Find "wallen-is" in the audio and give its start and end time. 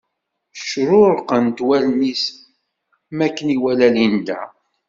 1.67-2.23